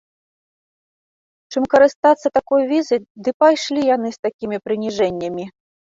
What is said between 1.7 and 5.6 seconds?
карыстацца такой візай, ды пайшлі яны з такімі прыніжэннямі!